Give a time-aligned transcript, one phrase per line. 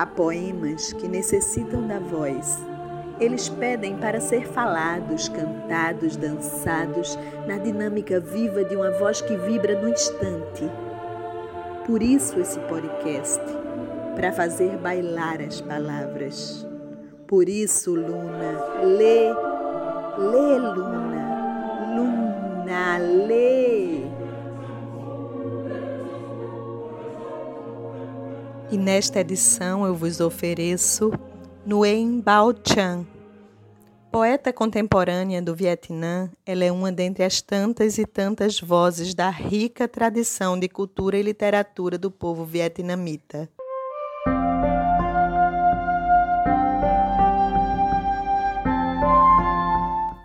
[0.00, 2.58] Há poemas que necessitam da voz.
[3.20, 9.78] Eles pedem para ser falados, cantados, dançados, na dinâmica viva de uma voz que vibra
[9.78, 10.64] no instante.
[11.86, 13.42] Por isso esse podcast,
[14.16, 16.66] para fazer bailar as palavras.
[17.26, 19.28] Por isso, Luna, lê,
[20.16, 23.99] lê, Luna, Luna, lê.
[28.72, 31.10] E nesta edição eu vos ofereço
[31.66, 33.04] Nguyen Bao Chan.
[34.12, 39.88] Poeta contemporânea do Vietnã, ela é uma dentre as tantas e tantas vozes da rica
[39.88, 43.50] tradição de cultura e literatura do povo vietnamita.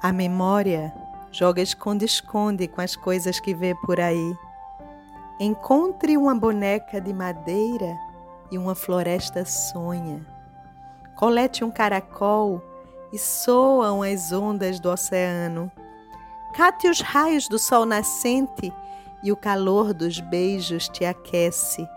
[0.04, 0.94] A memória
[1.32, 4.36] joga esconde-esconde com as coisas que vê por aí.
[5.40, 7.98] Encontre uma boneca de madeira
[8.52, 10.26] e uma floresta sonha.
[11.16, 12.62] Colete um caracol
[13.12, 15.72] e soam as ondas do oceano.
[16.54, 18.74] Cate os raios do sol nascente
[19.24, 21.88] e o calor dos beijos te aquece.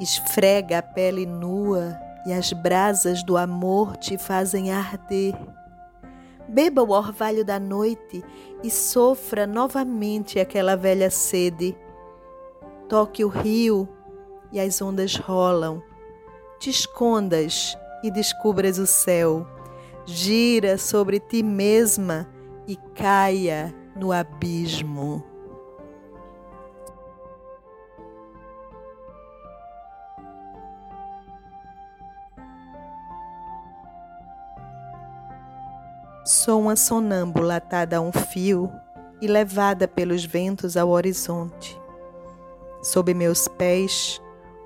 [0.00, 5.34] Esfrega a pele nua e as brasas do amor te fazem arder.
[6.48, 8.24] Beba o orvalho da noite
[8.62, 11.76] e sofra novamente aquela velha sede.
[12.88, 13.88] Toque o rio
[14.54, 15.82] e as ondas rolam.
[16.60, 19.44] Te escondas e descubras o céu.
[20.06, 22.28] Gira sobre ti mesma
[22.66, 25.24] e caia no abismo.
[36.24, 38.70] Sou uma sonâmbula atada a um fio
[39.20, 41.78] e levada pelos ventos ao horizonte.
[42.82, 44.22] Sob meus pés,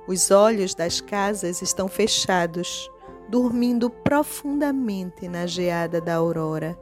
[0.08, 2.90] os olhos das casas estão fechados,
[3.28, 6.78] dormindo profundamente na geada da aurora,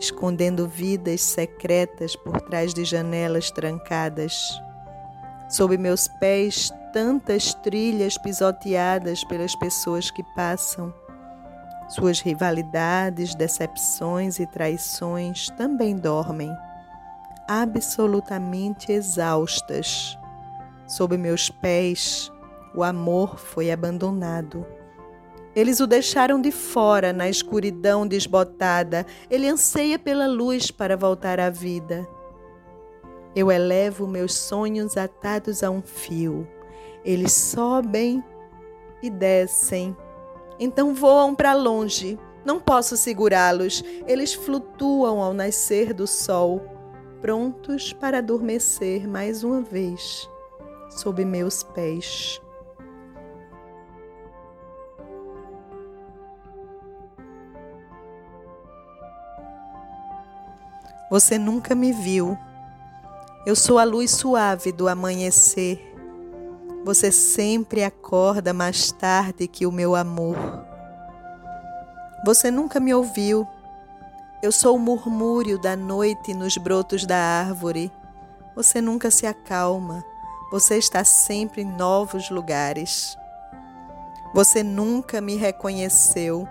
[0.00, 4.58] escondendo vidas secretas por trás de janelas trancadas.
[5.50, 10.94] Sob meus pés, tantas trilhas pisoteadas pelas pessoas que passam.
[11.90, 16.50] Suas rivalidades, decepções e traições também dormem,
[17.46, 20.18] absolutamente exaustas.
[20.86, 22.31] Sob meus pés,
[22.74, 24.66] o amor foi abandonado.
[25.54, 29.04] Eles o deixaram de fora na escuridão desbotada.
[29.30, 32.08] Ele anseia pela luz para voltar à vida.
[33.36, 36.48] Eu elevo meus sonhos atados a um fio.
[37.04, 38.24] Eles sobem
[39.02, 39.94] e descem.
[40.58, 42.18] Então voam para longe.
[42.44, 43.84] Não posso segurá-los.
[44.06, 46.62] Eles flutuam ao nascer do sol,
[47.20, 50.28] prontos para adormecer mais uma vez
[50.90, 52.40] sob meus pés.
[61.12, 62.38] Você nunca me viu.
[63.44, 65.94] Eu sou a luz suave do amanhecer.
[66.86, 70.34] Você sempre acorda mais tarde que o meu amor.
[72.24, 73.46] Você nunca me ouviu.
[74.42, 77.92] Eu sou o murmúrio da noite nos brotos da árvore.
[78.56, 80.02] Você nunca se acalma.
[80.50, 83.18] Você está sempre em novos lugares.
[84.32, 86.48] Você nunca me reconheceu.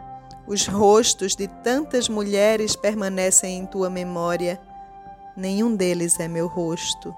[0.52, 4.60] Os rostos de tantas mulheres permanecem em tua memória.
[5.34, 7.16] Nenhum deles é meu rosto.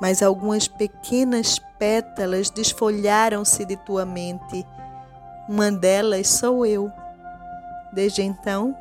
[0.00, 4.66] Mas algumas pequenas pétalas desfolharam-se de tua mente.
[5.48, 6.90] Uma delas sou eu.
[7.92, 8.76] Desde então,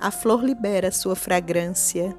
[0.00, 2.16] a flor libera sua fragrância.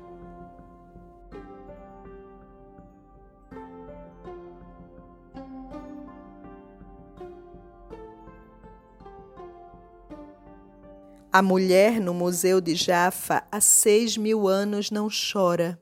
[11.31, 15.79] A mulher no Museu de Jaffa há seis mil anos não chora.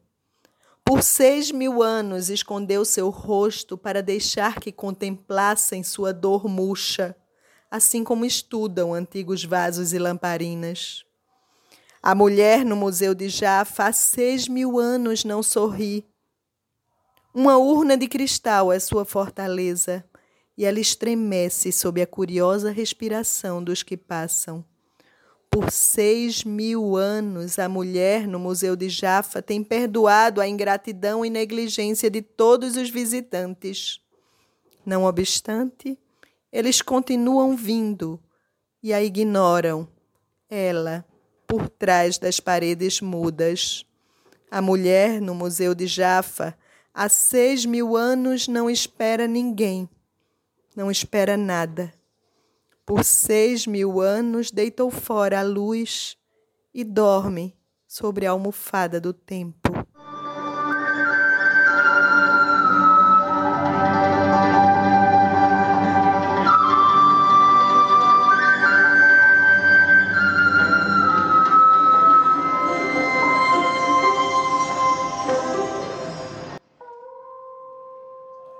[0.83, 7.15] Por seis mil anos escondeu seu rosto para deixar que contemplassem sua dor murcha,
[7.69, 11.05] assim como estudam antigos vasos e lamparinas.
[12.01, 16.07] A mulher no Museu de Jaffa há seis mil anos não sorri.
[17.31, 20.03] Uma urna de cristal é sua fortaleza,
[20.57, 24.65] e ela estremece sob a curiosa respiração dos que passam.
[25.55, 31.29] Por seis mil anos, a mulher no Museu de Jaffa tem perdoado a ingratidão e
[31.29, 34.01] negligência de todos os visitantes.
[34.85, 35.97] Não obstante,
[36.51, 38.19] eles continuam vindo
[38.83, 39.87] e a ignoram.
[40.49, 41.05] Ela,
[41.47, 43.85] por trás das paredes mudas.
[44.51, 46.53] A mulher no Museu de Jaffa
[46.93, 49.87] há seis mil anos não espera ninguém,
[50.75, 51.93] não espera nada.
[52.85, 56.15] Por seis mil anos deitou fora a luz
[56.71, 59.71] e dorme sobre a almofada do tempo.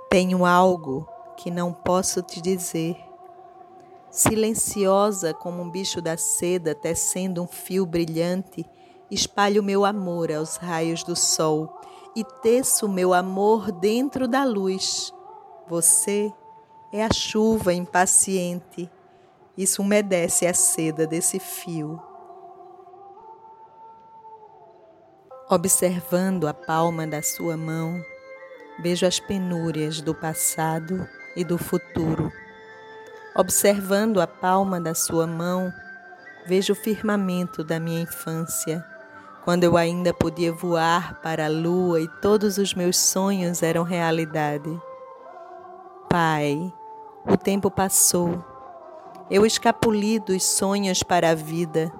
[0.09, 1.07] Tenho algo
[1.37, 3.04] que não posso te dizer.
[4.15, 8.65] Silenciosa como um bicho da seda tecendo um fio brilhante,
[9.11, 11.69] espalho meu amor aos raios do sol
[12.15, 15.13] e teço meu amor dentro da luz.
[15.67, 16.31] Você
[16.93, 18.89] é a chuva impaciente.
[19.57, 22.01] Isso umedece a seda desse fio.
[25.49, 28.01] Observando a palma da sua mão,
[28.77, 32.29] Vejo as penúrias do passado e do futuro.
[33.37, 35.73] Observando a palma da sua mão,
[36.47, 38.85] vejo o firmamento da minha infância,
[39.43, 44.79] quando eu ainda podia voar para a lua e todos os meus sonhos eram realidade.
[46.09, 46.73] Pai,
[47.27, 48.43] o tempo passou.
[49.29, 51.91] Eu escapuli dos sonhos para a vida.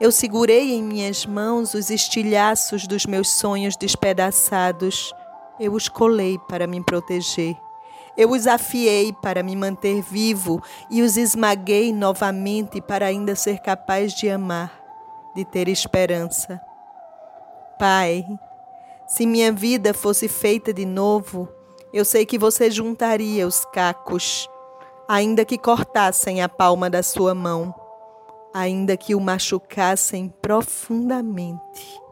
[0.00, 5.14] Eu segurei em minhas mãos os estilhaços dos meus sonhos despedaçados
[5.58, 7.56] eu os colei para me proteger.
[8.16, 14.12] Eu os afiei para me manter vivo e os esmaguei novamente para ainda ser capaz
[14.12, 14.72] de amar,
[15.34, 16.60] de ter esperança.
[17.78, 18.24] Pai,
[19.06, 21.48] se minha vida fosse feita de novo,
[21.92, 24.48] eu sei que você juntaria os cacos,
[25.08, 27.74] ainda que cortassem a palma da sua mão,
[28.52, 32.03] ainda que o machucassem profundamente.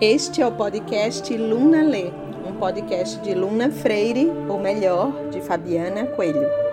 [0.00, 2.10] Este é o podcast Luna Lê,
[2.48, 6.69] um podcast de Luna Freire, ou melhor, de Fabiana Coelho.